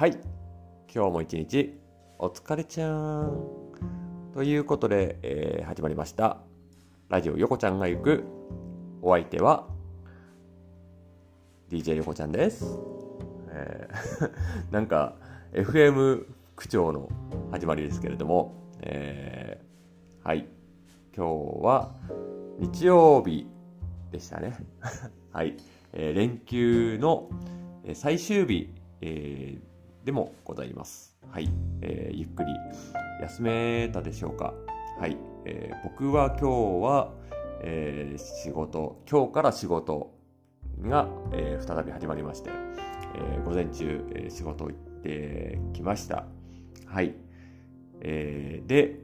[0.00, 0.18] はい。
[0.90, 1.78] 今日も一日
[2.18, 3.38] お疲れちゃん。
[4.32, 6.38] ということで、えー、始まりました。
[7.10, 8.24] ラジオ横ちゃんが行く
[9.02, 9.68] お相手は
[11.68, 12.78] DJ 横ちゃんです、
[13.50, 15.16] えー、 なんか
[15.52, 16.24] FM
[16.56, 17.10] 区長の
[17.50, 20.46] 始まりですけれども、えー、はい。
[21.14, 21.94] 今日は
[22.58, 23.46] 日曜日
[24.10, 24.56] でしたね。
[25.30, 25.58] はい、
[25.92, 27.28] えー、連休の
[27.92, 28.72] 最終日、
[29.02, 29.69] えー、
[30.04, 31.14] でもございます。
[31.30, 31.50] はい、
[31.82, 32.52] えー、ゆっくり
[33.20, 34.54] 休めたでしょうか。
[34.98, 36.46] はい、えー、僕は今日
[36.82, 37.12] は、
[37.62, 40.14] えー、仕事、今日から仕事
[40.80, 42.50] が、えー、再び始まりまして、
[43.14, 46.24] えー、午前中、えー、仕事行ってきました。
[46.86, 47.14] はい。
[48.00, 49.00] えー、で、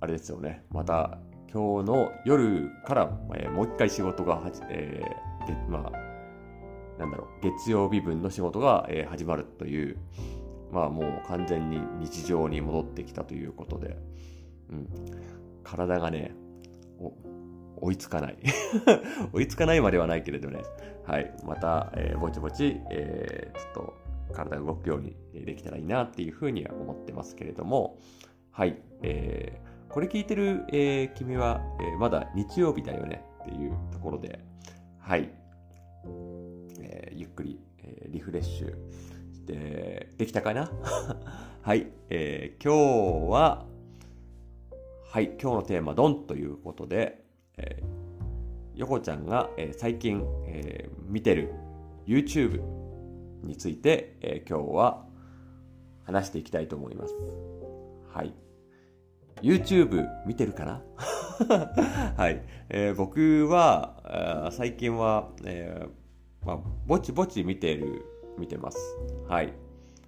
[0.00, 1.18] あれですよね、また
[1.52, 6.08] 今日の夜から、えー、もう一回仕事が、えー、まあ、
[6.98, 9.98] なんだろう、月曜日分の仕事が、えー、始まるという、
[10.72, 13.96] まあもう完全に日常に戻ってきたということで、
[14.70, 14.88] うん、
[15.64, 16.34] 体がね、
[17.80, 18.38] 追いつかない。
[19.32, 20.62] 追いつかないまではないけれどね、
[21.04, 23.94] はい、また、えー、ぼちぼち、えー、ちょっと
[24.34, 27.98] 体が動くようにできたらいいなっていうふうには思ってますけれども、
[28.50, 33.24] はい、えー、これ聞いてる、えー、君は、えー、まだ日曜日だよね。
[33.42, 34.38] っていうところで、
[34.98, 35.30] はい、
[36.80, 38.74] えー、ゆっくり、えー、リフレッシュ、
[39.48, 40.70] で、できたかな？
[41.62, 43.66] はい、えー、今日は、
[45.10, 47.24] はい、今日のテーマ、ドンということで、
[47.56, 47.84] えー、
[48.76, 51.52] 横ちゃんが、えー、最近、えー、見てる
[52.06, 52.60] YouTube
[53.42, 55.06] について、えー、今日は
[56.04, 57.14] 話していきたいと思います。
[58.12, 58.34] はい。
[59.42, 60.82] YouTube 見てるかな？
[62.16, 68.04] はい、えー、僕は、最近は、えーまあ、ぼちぼち見てる
[68.38, 68.78] 見てます。
[69.28, 69.52] はい。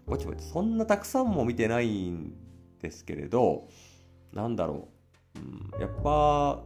[0.06, 2.34] ぼちぼち、そんなたくさんも見てないん
[2.80, 3.68] ですけれど、
[4.32, 4.88] なんだろ
[5.36, 5.38] う。
[5.38, 6.62] うん、やっぱ、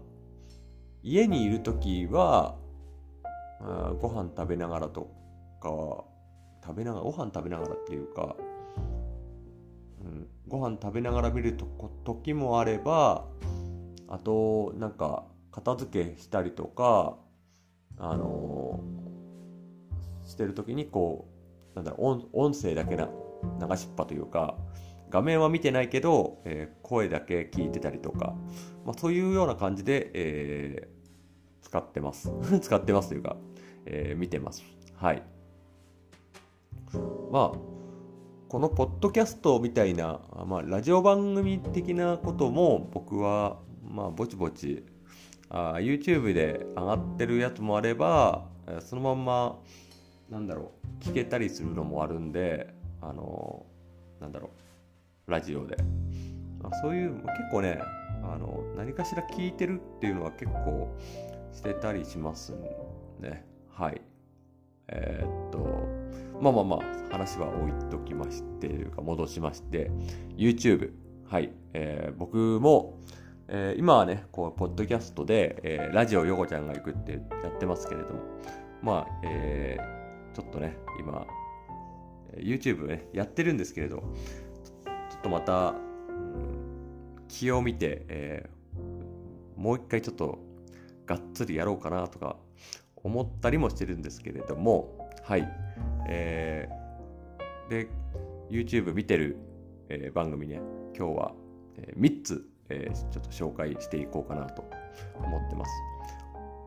[1.02, 2.56] 家にいるときは、
[3.60, 5.10] あご飯食べながらと
[5.60, 6.04] か、
[6.66, 8.36] 食べながら、ご飯食べながらっていうか、
[10.02, 11.66] うん、ご飯食べながら見ると
[12.04, 13.26] 時もあれば、
[14.08, 17.16] あと、なんか、片付けしたりとか、
[17.96, 21.33] あのー、してる時にこう
[21.74, 23.08] なんだ音声だけな
[23.60, 24.56] 流しっぱというか
[25.10, 28.34] 画面は見てないけど、えー、声だけ聞いてたりとか、
[28.84, 32.32] まあ、そういうような感じで、えー、使ってます。
[32.60, 33.36] 使ってますというか、
[33.86, 34.64] えー、見てます。
[34.96, 35.22] はい。
[37.30, 37.58] まあ
[38.48, 44.84] このポッドキャストみたいな、まあ、ラジオ番組的なことも僕はまあぼちぼち
[45.48, 48.46] あ YouTube で上がってるやつもあれば
[48.80, 49.58] そのまんま
[50.34, 53.64] なんだろう聞けたりするのもあるんであの
[54.20, 54.50] なんだろ
[55.28, 55.76] うラジオで、
[56.60, 57.78] まあ、そういう結構ね
[58.24, 60.92] あの何かしら聞いてるっていうのは結構
[61.52, 62.52] してたりします
[63.20, 64.00] ねはい。
[64.88, 65.58] えー、っと
[66.40, 66.80] まあまあまあ
[67.12, 69.90] 話は置いときましてというか戻しまして
[70.36, 70.90] YouTube
[71.28, 72.98] はい、えー、僕も
[73.46, 77.18] えー、今はね、こう、ポッドキャストで、えー、ラジオヨコちゃんが行くってや
[77.50, 78.22] ってますけれども、
[78.80, 79.93] まあ、えー、
[80.34, 81.26] ちょっとね、今、
[82.36, 85.70] YouTube ね、やってるんですけれど、ちょっとまた、
[86.08, 90.40] うん、気を見て、えー、もう一回ちょっと
[91.06, 92.36] がっつりやろうかなとか
[92.96, 95.48] 思ったりもしてるんですけれども、はい。
[96.08, 97.88] えー、で、
[98.50, 99.36] YouTube 見てる、
[99.88, 100.60] えー、番組ね、
[100.96, 101.32] 今日は、
[101.76, 104.64] えー、3つ、えー、ちょっと紹介していこうかなと
[105.16, 105.70] 思ってます。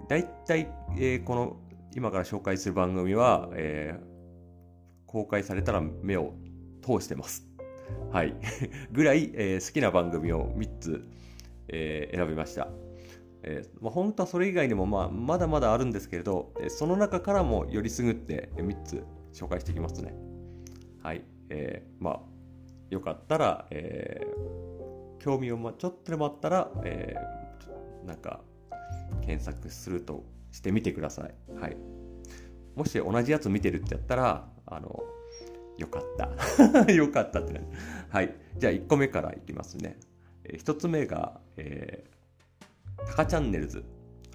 [0.07, 1.57] だいたい、えー、この
[1.97, 4.01] 今から紹介する番組は、えー、
[5.07, 6.35] 公開されたら目を
[6.83, 7.47] 通してます。
[8.11, 8.35] はい。
[8.93, 11.03] ぐらい、えー、好きな番組を3つ、
[11.69, 12.67] えー、選びました。
[13.41, 20.13] えーまあ、本当はそれ以外にも、まあ、まだまだあるんですけれど、その中からもよりすぐって3つ紹介していきますね。
[21.01, 21.25] はい。
[21.49, 22.19] えー、まあ、
[22.91, 28.43] よかったら、えー、興味を、ま、ちょっとでもあったら、えー、なんか、
[29.21, 31.59] 検索するとしてみてください。
[31.61, 31.77] はい。
[32.75, 35.03] もし同じやつ見てるってやったら、あの、
[35.77, 36.91] よかった。
[36.91, 37.61] よかったってね。
[38.09, 38.35] はい。
[38.57, 39.99] じゃあ1個目からいきますね。
[40.43, 43.83] えー、1つ目が、えー、タカチャンネルズ。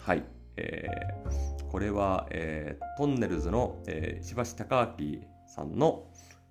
[0.00, 0.24] はい。
[0.56, 6.08] えー、これは、えー、トンネルズの、えー、石橋貴明さんの、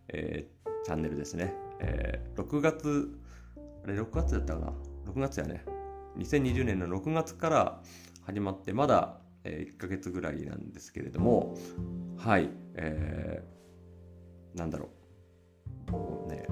[0.10, 1.54] えー、チャンネルですね。
[1.80, 3.10] えー、6月、
[3.86, 4.74] あれ、6月だったかな
[5.06, 5.64] ?6 月やね。
[6.18, 7.82] 2020年の6月から
[8.26, 11.56] 始まって、まだえー、1ヶ月ぐらいなんですけれども、
[12.18, 14.90] はい、えー、なんだろ
[15.88, 15.92] う。
[15.92, 16.48] もうね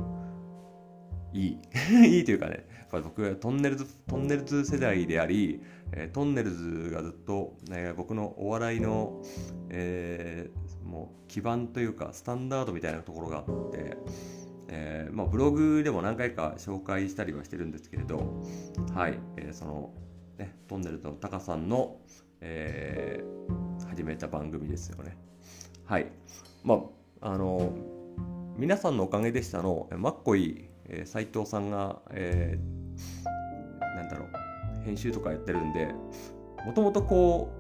[1.34, 1.60] いい
[2.18, 9.22] いいというかね僕はトンネルズトンネルズ世代であり、えー、トンネルズがずっと、ね、僕のお笑いの、
[9.70, 13.98] えー、もう基盤というかスタンダードみたいなところがあって、
[14.70, 18.42] えーまあ、ブログでも何回か紹介したりはしてるんですけれど
[18.96, 19.94] はい、えー、その、
[20.40, 21.98] ね、トンネルズのタカさんの、
[22.42, 25.18] えー、始めた番組ですよね。
[25.86, 26.08] はい。
[26.64, 26.82] ま
[27.22, 27.74] ああの
[28.58, 29.88] 皆さんのおかげでしたの。
[29.98, 30.70] マッコイ
[31.06, 34.50] 斎、えー、藤さんが、えー、なんだろう。
[34.84, 35.94] 編集とかやってるんで
[36.66, 37.52] もともとこ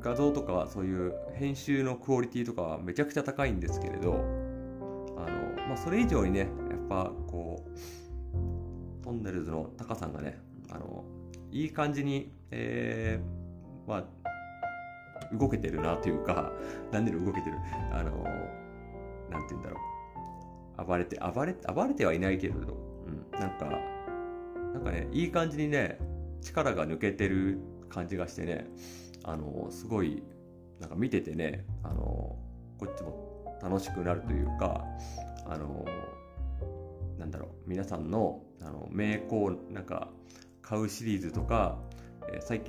[0.00, 4.14] う画像とかそういう編集のクオリティとかはめちゃくちゃ高いんですけれど
[5.16, 6.48] あの、まあ、それ以上にねやっ
[6.88, 10.38] ぱこうトンネルズのタカさんがね
[10.70, 11.04] あの
[11.50, 14.21] いい感じに、えー、まあ
[15.38, 16.52] 動けてるなというか、
[16.90, 17.56] なんで動けてる。
[17.92, 18.24] あの、
[19.30, 19.76] なんて言うんだろ
[20.78, 20.84] う。
[20.84, 22.76] 暴れて、暴れ、暴れてはいないけれど、
[23.06, 23.66] うん、なんか、
[24.74, 25.98] なんかね、いい感じにね、
[26.40, 27.58] 力が抜けてる
[27.88, 28.66] 感じがしてね、
[29.24, 30.22] あの、すごい、
[30.80, 32.36] なんか見ててね、あの、
[32.78, 34.84] こっちも楽しくなるというか、
[35.46, 35.84] あの、
[37.18, 40.08] なんだろう、皆さんの、あの、名工、なんか、
[40.62, 41.78] 買うシリーズとか、
[42.28, 42.60] え、最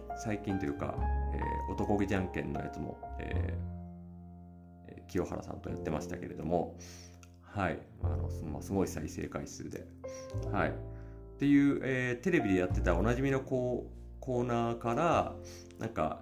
[0.42, 0.96] 近というか、
[1.34, 6.78] え、男気じゃんけんのやつも、えー、清原さんとやってましたけれども、
[7.42, 7.80] はい。
[8.04, 9.86] あの、ま、すごい再生回数で。
[10.52, 10.70] はい。
[10.70, 10.74] っ
[11.38, 15.36] ていう、えー、テレビでやってたおなじみのコーナーから、
[15.80, 16.22] なんか、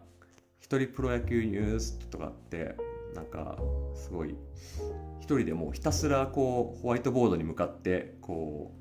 [0.60, 2.76] 一人プロ野球ニュースとかって、
[3.16, 3.58] なんか、
[3.96, 4.36] すごい、
[5.20, 8.74] 一人でもうひたすらこう、ホワイトボードに向かって、こ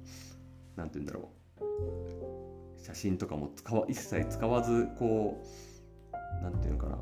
[0.77, 1.31] う、なんて言うんだろ
[1.61, 2.40] う。
[2.91, 5.43] 写真とかも使わ一切使わず、こ
[6.13, 6.99] う、なんていうのかな。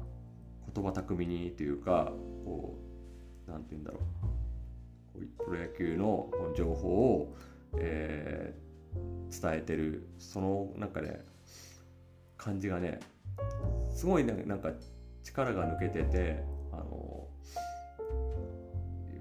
[0.74, 2.12] 言葉巧みにというか、
[2.44, 2.78] こ
[3.46, 4.38] う、なんて言うんだろう。
[5.44, 7.36] プロ野球の情報を、
[7.78, 11.24] えー、伝えてるその中で
[12.36, 13.00] 感じがね
[13.90, 14.70] すごいなんか
[15.22, 17.26] 力が抜けててあの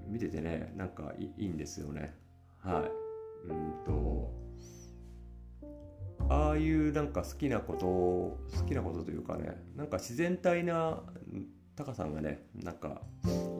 [0.06, 2.14] 見ててねなんかいいんですよね
[2.62, 2.84] は
[3.46, 4.47] いうんと
[6.28, 11.02] ああいうなんか好きなこと好きなことというかねなんか自然体な
[11.74, 13.02] タカさんがねなんか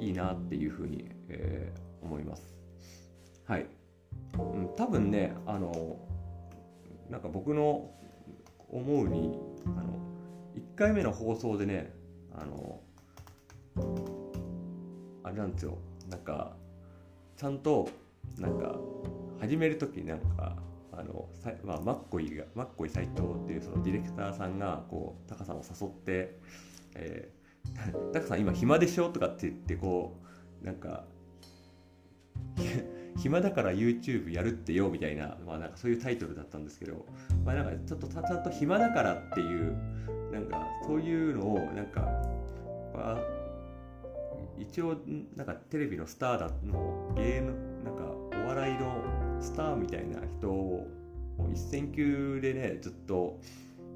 [0.00, 2.58] いいなっていうふうに、えー、思います。
[3.46, 3.66] はい。
[4.38, 5.96] うん、多分ね、あの、
[7.08, 7.90] なんか僕の
[8.68, 9.98] 思うに、あの、
[10.54, 11.92] 1回目の放送でね、
[12.34, 12.80] あの、
[15.24, 15.78] あれなんですよ、
[16.10, 16.56] なんか、
[17.36, 17.88] ちゃんと、
[18.38, 18.78] なんか、
[19.40, 20.56] 始める時なんか、
[20.98, 26.38] あのさ、まあ、マッコイが、マッコイ斎藤っていうそのディレクターさんが、こう、タカさんを誘って、
[26.96, 30.20] えー、 タカさん今暇でしょとかって言って、こ
[30.60, 31.04] う、なんか、
[33.16, 37.06] 暇だから YouTube やるってよみたいな,、まあ、なんかそういうタイトルだったんですけど、
[37.44, 39.76] まあ、なんかちょっとちゃんと暇だからっていう
[40.32, 42.00] なんかそういうのをなんか、
[42.94, 43.18] まあ、
[44.56, 44.96] 一応
[45.36, 47.52] なんかテレビのスターだの芸能
[47.84, 48.04] なんか
[48.44, 49.04] お笑いの
[49.40, 50.86] スターみたいな人を
[51.52, 53.40] 一線級でねずっと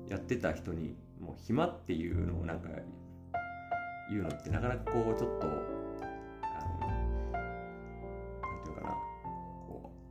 [0.08, 2.68] やってた人にもう暇っていうのをなんか
[4.10, 5.46] 言うのってなかなかこうちょっと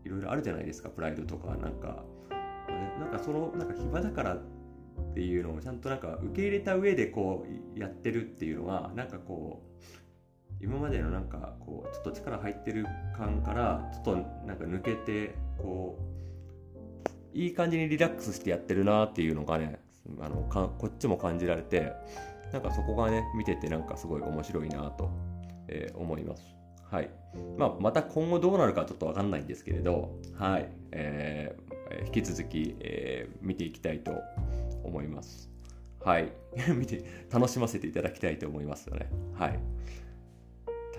[0.03, 2.03] いろいろあるじゃないですかプライドとかなんか。
[2.99, 4.39] なんかそのなんか暇だからっ
[5.13, 7.45] ていうのをちゃんとなんか受け入れた上でこ
[7.75, 9.70] うやってるっていうのがなんかこう
[10.61, 12.85] 今までのなんかこうちょっと力入ってる
[13.17, 14.15] 感からちょっと
[14.45, 15.97] なんか抜けてこ
[17.33, 19.79] ういい感じにリラックスしてやってるなっていうのがね
[20.19, 21.93] あのかこっちも感じられて
[22.51, 25.09] なんかそこがね見ててなんかすごい面白いなと、
[25.67, 26.43] えー、思います。
[26.91, 27.09] はい。
[27.57, 30.67] まあ、また今後どうなるかちょっとわかんないんですけれど、はい。
[30.91, 34.11] えー、引き続き、えー、見ていきたいと
[34.83, 35.49] 思います。
[36.03, 36.33] はい。
[36.75, 37.01] 見て、
[37.31, 39.09] 楽しませていただきたいと思いますよね。
[39.35, 39.59] はい。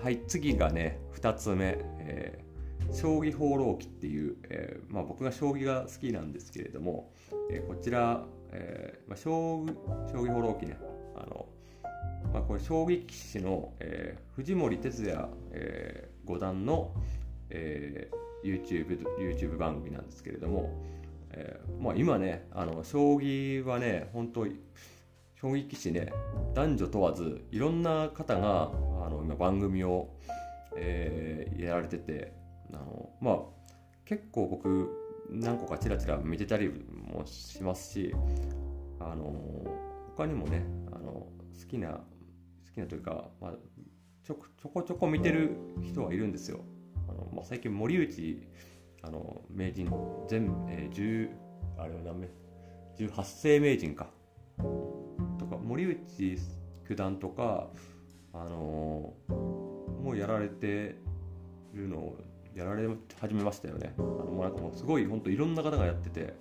[0.02, 7.12] はい、次がね、2つ目、えー、将棋放浪記っていう、えーまあ、僕が将棋が好きなんですけれども、
[7.52, 9.66] えー、こちら、えーまあ、将棋
[10.12, 10.76] 将棋放浪記ね、
[11.14, 11.46] あの
[12.34, 16.92] まあ、これ将棋棋士の、えー、藤森哲也、えー、五段の、
[17.50, 20.82] えー、YouTube, YouTube 番組なんですけれども、
[21.30, 24.46] えーまあ、今ねあの将棋はね本当
[25.42, 26.12] 将棋棋士ね
[26.54, 28.70] 男女問わずいろんな方が
[29.04, 30.08] あの今番組を、
[30.76, 32.32] えー、やられてて
[32.72, 33.38] あのまあ
[34.04, 34.88] 結構僕
[35.28, 38.14] 何個かちらちら見てたりもしますし
[39.00, 39.34] あの
[40.16, 41.28] 他にもねあの好
[41.68, 41.98] きな好
[42.72, 43.52] きなというか、まあ、
[44.22, 46.60] ちょちょこちょこ見てる人はいるんですよ。
[47.08, 48.48] あの、まあ、最近森内
[49.02, 49.90] あの名人
[50.28, 51.30] 全、えー、10
[51.78, 52.28] あれは何名
[52.96, 54.08] 18世名人か
[55.72, 56.38] 森内
[56.86, 57.68] 九段とか
[58.34, 59.32] あのー、
[60.02, 60.96] もうやられて
[61.72, 62.18] るのを
[62.54, 62.86] やられ
[63.18, 63.94] 始めましたよね。
[63.96, 66.34] あのもうなんかもうすごい本当いろんな方がやってて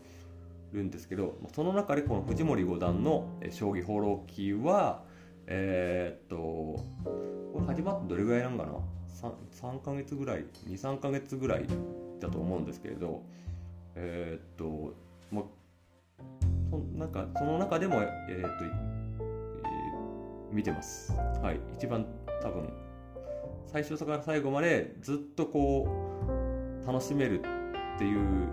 [0.73, 5.05] るんですけどその中でこの藤森五段の将棋放浪記は
[5.47, 8.73] えー、っとこれ始まってどれぐらいなんかな
[9.13, 11.65] ？3, 3ヶ月ぐらい23ヶ月ぐらい
[12.19, 13.23] だと思うんですけれど
[13.95, 14.93] えー、っと
[15.31, 15.43] ま
[16.69, 19.00] そなんかその中でもえー、っと、
[20.51, 21.13] 見てます。
[21.41, 21.59] はい。
[21.77, 22.05] 一番
[22.41, 22.69] 多分
[23.67, 25.87] 最初から最後までずっとこ
[26.83, 28.49] う楽しめるっていう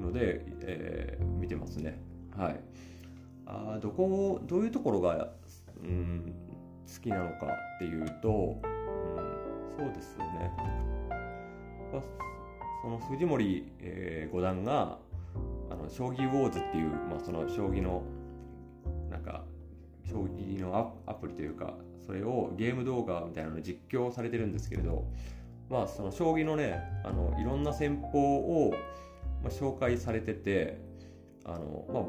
[0.00, 2.00] ので、えー、見てますね。
[2.36, 2.60] はい。
[3.46, 5.32] あどこどういうところが、
[5.82, 6.34] うん、
[6.86, 10.52] 好きなのかっていうと、うん、そうですよね。
[12.82, 14.98] その藤森、えー、五段が
[15.70, 18.02] あの将棋ウォーズっていう、まあ、その将棋の
[19.10, 19.44] なんか
[20.10, 21.74] 将棋のアプリというか
[22.04, 25.04] それをゲーム動画みたいなの実況されてるんですけれど
[25.68, 28.72] まあその将棋のねあのいろんな戦法を、
[29.42, 30.80] まあ、紹介されてて
[31.44, 32.02] あの、まあ、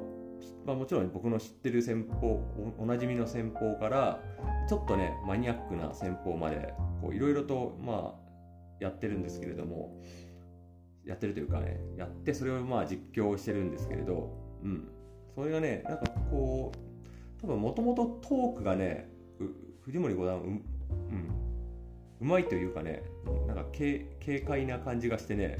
[0.65, 2.41] まあ、もちろん僕の知ってる戦法
[2.77, 4.19] おなじみの戦法から
[4.67, 6.73] ちょっとねマニアックな戦法まで
[7.13, 8.31] いろいろとまあ
[8.79, 10.01] やってるんですけれども
[11.05, 14.31] やってるというかねやってそれをまあ実況してるんですけれど
[14.63, 14.87] うん。
[15.35, 16.90] それがねなんかこう
[17.41, 19.09] 多分もともとトークがね
[19.81, 20.61] 藤森五段う,、うん、
[22.21, 23.03] うまいというかね
[23.47, 25.57] なんか軽軽快な感じがしてね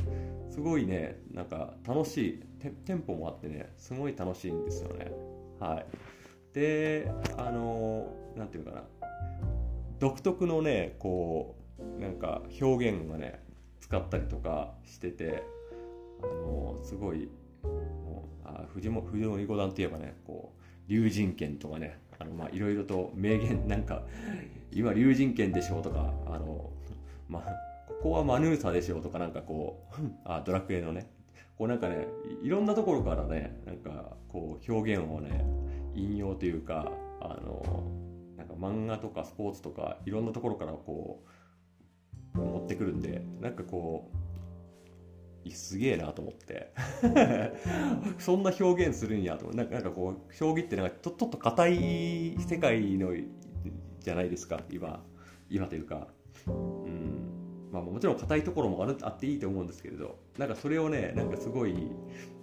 [0.50, 2.43] すごいねなんか楽しい
[2.85, 5.11] テンポもあってねすごい楽しいんですよね。
[5.59, 5.85] はい。
[6.53, 8.83] であのなんていうかな。
[10.00, 13.43] 独特のねこうなんか表現がね
[13.79, 15.43] 使ったりとかしてて
[16.21, 17.29] あのすごい
[17.63, 20.61] もうあ藤森五段といえばねこう
[20.91, 24.03] 龍神剣とかねあのまあいろいろと名言 なんか
[24.74, 26.69] 今龍神剣でしょうとかあの
[27.29, 27.43] まあ
[27.88, 31.07] ここはマヌーサでしょうとかなんかこう あドラクエのね。
[31.57, 32.07] こうなんかね
[32.41, 35.45] いろんなところからねなんかこう表現をね
[35.93, 37.83] 引用というかあの
[38.36, 41.24] なんか漫画とかスポーツとかいろんなところからこ
[42.33, 44.17] う持ってくるんでなんかこう
[45.50, 46.71] すげえなと思って。
[48.19, 49.48] そんな表現するんやと。
[49.48, 53.15] 思なんかなんかこう将棋ってなんかちょちょっと硬い世界の
[54.00, 54.60] じゃないですか。
[54.69, 55.03] 今
[55.50, 56.07] 今というか。
[56.48, 57.69] うん。
[57.71, 60.19] まあもちろん硬いところもあるあっていいと思うんですけれど。
[60.38, 61.75] なんかそれをねなんかすごい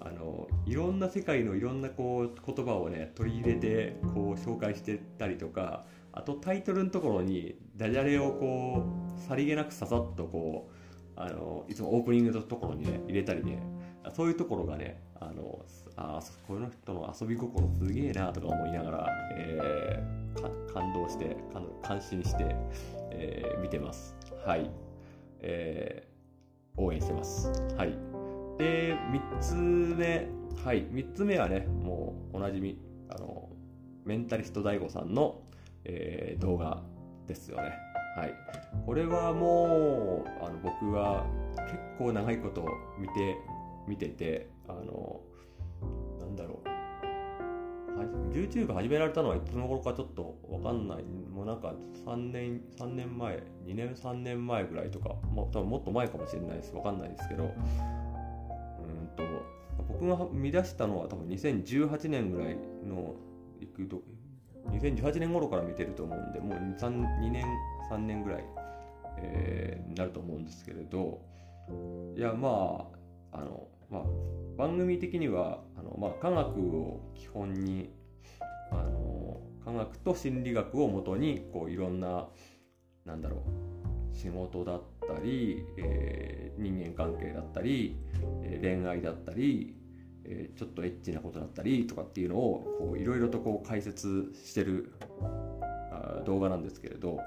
[0.00, 5.85] あのいろんな世界のいろんなこう言葉をね取り入れてこう紹介してたりとか。
[6.11, 8.83] あとタイトルのところにダジャレをこ
[9.17, 10.77] うさりげなくささっとこう
[11.21, 13.61] あのいつもオープニングのところにね入れたりね
[14.15, 15.59] そういうところがねあの
[15.97, 21.37] あこの人の遊び心すげえなとか思いながら、えー、感動して
[21.83, 22.55] 感心して、
[23.11, 24.15] えー、見てます。
[24.47, 24.71] はい、
[25.41, 27.49] えー、応援してます。
[27.77, 27.91] はい。
[28.59, 30.29] で3つ目。
[30.65, 30.85] はい。
[30.85, 33.49] 3つ目はねもうおなじみあの
[34.05, 35.43] メンタリスト DAIGO さんの、
[35.85, 36.81] えー、動画
[37.27, 37.88] ですよね。
[38.19, 38.35] はい、
[38.85, 41.25] これはもうあの僕は
[41.71, 42.67] 結構長いこと
[42.99, 43.37] 見て
[43.87, 45.21] 見ててあの
[46.19, 46.69] なんだろう。
[48.33, 51.05] YouTube 始められたのはいつの頃かちょっとわかんない。
[51.05, 51.75] もうなんか
[52.07, 56.75] 3年3年前2年3年前ぐらいとかも多分もっと前かもしれないです。
[56.75, 57.45] わかんないですけど。
[57.45, 57.51] うん
[59.17, 59.23] と
[59.87, 63.15] 僕が見出したのは多分2018年ぐらいの
[63.61, 64.03] 行くと
[64.73, 67.45] 2018年頃から見てると思うんでもう 2, 2年
[67.91, 68.45] 3年ぐらい、
[69.19, 71.21] えー、になると思うんですけれど
[72.17, 72.87] いやま
[73.33, 74.03] ああの、まあ、
[74.57, 77.91] 番組的にはあの、まあ、科学を基本に
[78.71, 82.29] あの科学と心理学をもとにこういろんな
[83.05, 87.97] なんだろう仕事だったり、えー、人間関係だったり、
[88.43, 89.77] えー、恋愛だったり、
[90.30, 94.92] えー、ちょっとエッチなことだったりとかっていうのをいろいろとこう解説してる
[96.25, 97.18] 動画なんですけれど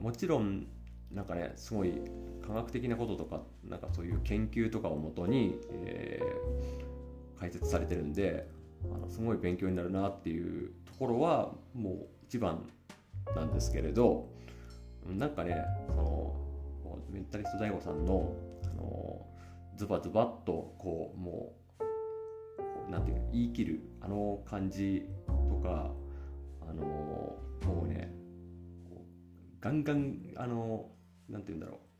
[0.00, 0.66] もちろん
[1.12, 2.00] なんかねすごい
[2.46, 8.48] 科学的なこととかなんかそういう研究とかをもとに、えー、解説されてるんで
[8.92, 12.64] あのすごい勉強になるなっていうところはもう一番
[13.36, 14.28] なんですけれど
[15.08, 16.34] なんかねその
[17.10, 18.32] メンタリスト DAIGO さんの
[18.64, 19.26] あの
[19.76, 21.59] ズバズバッとこうもう
[22.88, 25.06] なんていうの言い切るあの感じ
[25.48, 25.90] とか
[26.68, 28.10] あのもうね
[29.60, 30.86] ガンガンあの
[31.28, 31.90] なんて言うんだろう。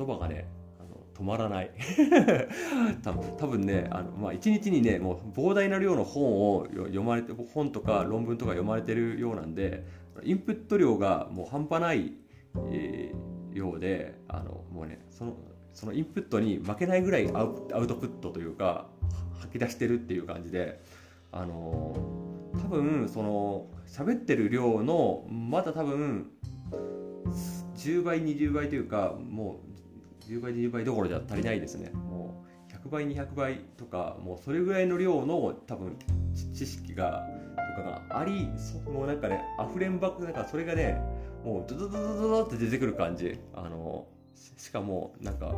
[0.00, 0.46] 言葉がね
[0.78, 1.70] あの止まらない。
[3.04, 9.84] 多分多分ねあの、まあ、1日にねもう膨大な量の本を読まれて本とか論文とか読まれてるようなんで
[10.22, 12.14] インプット量がもう半端ない、
[12.70, 15.36] えー、ようであのもうねその
[15.72, 18.86] そのインプットに負けないぐらいアウトプットというか
[19.40, 20.80] 吐き出してるっていう感じで
[21.32, 21.94] あの
[22.54, 26.30] 多分その喋ってる量のまだ多分
[27.76, 29.60] 10倍20倍というかも
[30.20, 31.90] う10倍20倍どころじゃ足りないですね。
[31.90, 35.96] もう100倍200倍とかもうそれぐらいの量の多分
[36.54, 37.26] 知識が
[37.76, 38.48] とかがあり
[38.92, 41.00] もうなんかね溢れんばくなんかそれがね
[41.44, 43.38] もうドドドドドドって出てくる感じ。
[43.54, 44.06] あの
[44.56, 45.54] しかもなんか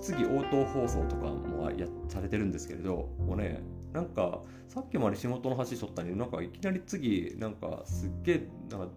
[0.00, 8.88] 質疑応答放送とかもやされてるんですけれどもねなんかさっきまで仕事の話しとったのになんかいきなり次なんかすっげえなんか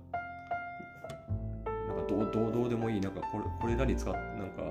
[2.08, 4.62] どうどうどうでもいいなんかこれこれらに使ってなんか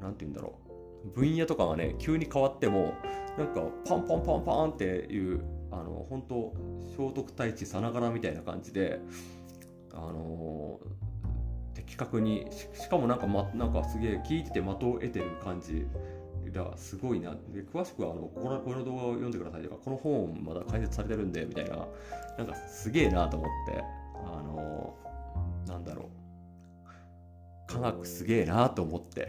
[0.00, 0.70] なんて言うんだろう。
[1.14, 2.94] 分野とかがね急に変わっても
[3.38, 6.52] なんかパンパンパンパンっていうあの本当
[6.90, 9.00] 聖徳太一さながらみたいな感じで
[9.92, 10.78] あの
[11.90, 15.86] 的確にしかもなんか,、ま、なんかすげえ聞いてて的を得てる感じ
[16.52, 17.30] がすごいな。
[17.52, 21.86] で詳しくはあのこのこの動画を読んでくださいとかこの本まだ解説されてるんでみたいな
[22.38, 23.84] なんかすげえなと思って
[24.24, 24.94] あの
[25.66, 26.06] なんだろう。
[27.66, 29.28] 科学すげえなと思って。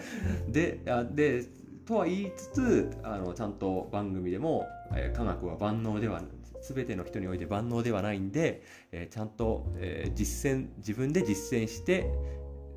[0.48, 1.44] であで
[1.86, 6.20] とは言いつつあのちゃんと番組でも、えー、科学は万能では
[6.62, 8.62] 全ての人において万能ではないんで、
[8.92, 12.10] えー、ちゃんと、えー、実践自分で実践して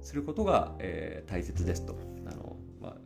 [0.02, 1.98] することが、えー、大切ですと。
[2.26, 2.98] あの、ま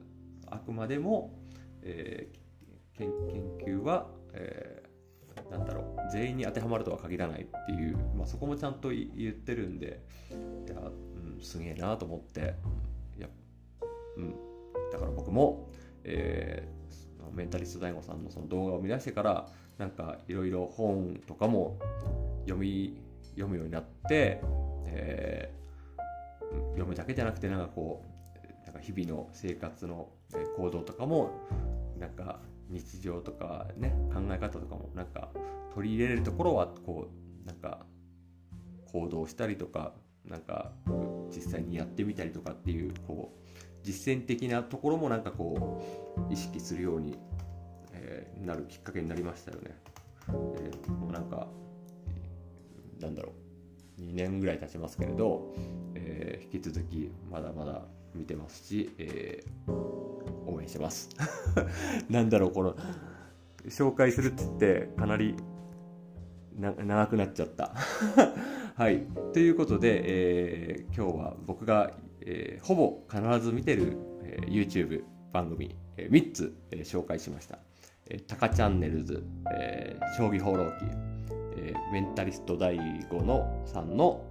[0.47, 1.33] あ、あくまでも、
[1.81, 3.09] えー、研
[3.65, 10.01] 究は、えー、なんだろう全員に当てはまるとは限らないっていう、まあ、そこもちゃんと言ってるんで
[10.67, 12.55] いや、うん、すげえなと思って
[13.17, 13.27] いや、
[14.17, 14.35] うん、
[14.91, 15.69] だから僕も、
[16.03, 21.77] えー、メンタリスト DAIGO さんのその動画を見出してからなんかいろいろ本とかも
[22.41, 22.97] 読み
[23.31, 24.41] 読むようになって、
[24.85, 30.09] えー、読むだけじゃなくてなんかこうなんか日々の生活の
[30.57, 31.31] 行動とかも
[31.99, 35.29] なんか日常とかね考え方とかもなんか
[35.73, 37.09] 取り入れれるところはこ
[37.43, 37.85] うなんか
[38.91, 39.93] 行動したりとか
[40.25, 40.71] なんか
[41.29, 43.45] 実際にやってみたりとかっていうこう
[43.83, 45.83] 実践的なところもなんかこ
[46.29, 47.19] う意識するように、
[48.41, 49.75] なるきっかけになりましたよね。
[50.29, 51.47] え、もうなんか
[52.99, 53.33] なんだろ
[53.99, 55.53] う2年ぐらい経ちますけれど、
[55.95, 61.09] えー、引き続きまだまだ見てますし、えー、応援してます。
[62.09, 62.75] なんだろうこの
[63.67, 65.35] 紹介するって言ってかなり
[66.57, 67.73] 長くなっちゃった。
[68.75, 69.05] はい。
[69.33, 77.59] ということで、えー、今日は僕が、えー、ほぼ必ず見てる、えー、YouTube 番組、えー、3つ、えー、紹介しました。
[78.09, 80.85] えタカチャンネルズ、えー、将棋放浪記、
[81.57, 84.23] えー、メンタリスト第5のさんの、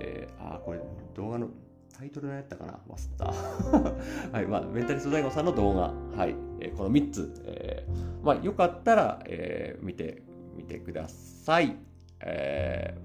[0.00, 0.80] えー、あ、これ
[1.14, 1.48] 動画の
[1.96, 2.78] タイトル何やったかな？
[2.88, 3.24] 忘れた。
[4.36, 10.22] はい、まあ、メンタリスト第5さんの動画、はい、えー、この3つ、えー、まあ、よかったら、えー、見て
[10.54, 11.76] みてください。
[12.20, 12.98] え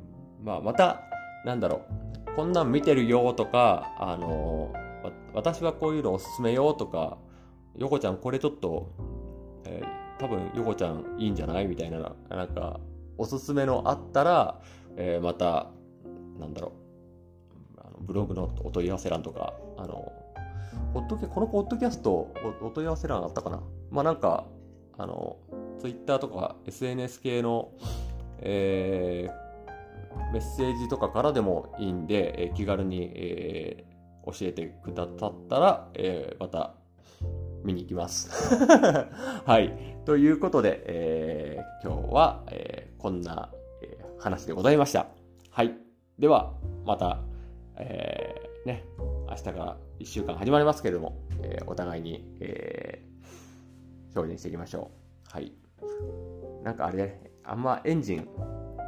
[0.43, 1.03] ー、まあ、また、
[1.45, 1.81] なんだろ
[2.31, 7.17] う、こんなん見てるよとか、あのー、私はこういうのおすすめよとか、
[7.75, 8.89] 横ちゃんこれちょっと、
[9.65, 11.67] えー多分ヨコちゃんいいんじゃない？
[11.67, 11.99] みたいな
[12.29, 12.79] なんか
[13.17, 14.59] おすすめのあったら、
[14.95, 15.67] えー、また
[16.39, 16.73] なんだろ
[17.75, 17.79] う。
[17.79, 20.11] あのブログのお問い合わせ欄とかあの
[20.93, 23.61] ポッドキこのポッドキャストお問い合わせ欄あったかな？
[23.91, 24.45] まあなんか
[24.97, 25.37] あの
[25.79, 27.71] ツイッターとか SNS 系の、
[28.39, 36.73] えー、メッセージとかからでもいいんで、えー、気軽に、えー、教えてくださったら、えー、また
[37.63, 38.29] 見に行きます。
[39.45, 39.97] はい。
[40.05, 45.07] ということで、えー、今日は、えー、こんな、えー、話でございました。
[45.49, 45.77] はい。
[46.17, 46.53] では、
[46.85, 47.19] また、
[47.75, 48.85] えー、ね、
[49.29, 54.91] 明日から1週間始まりますけれども、えー、お互いに、えー、表現していきましょ
[55.25, 55.29] う。
[55.31, 55.53] はい。
[56.63, 58.27] なんかあれ、ね、あんまエンジン、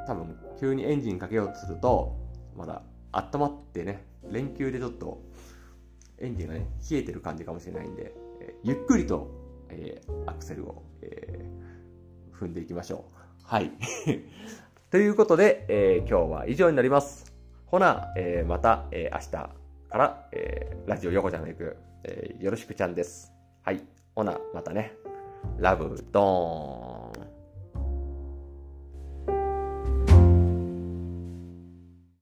[0.08, 2.15] 多分、急にエンジンかけようとすると、
[2.55, 5.21] まだ温まってね、連休でちょっと
[6.17, 8.13] エンジンがね、冷えてる感じかもしれないんで、
[8.63, 9.28] ゆっくりと、
[9.69, 11.60] えアクセルを、えー
[12.39, 13.17] 踏んでいきましょう。
[13.43, 13.72] はい。
[14.89, 17.34] ということで、え今日は以上になります。
[17.65, 19.52] ほな、えまた、え明日か
[19.91, 23.34] ら、えラジオ横ちゃんの行く、えよろしくちゃんです。
[23.63, 23.82] はい。
[24.15, 24.93] ほな、またね。
[25.58, 26.99] ラブドーン。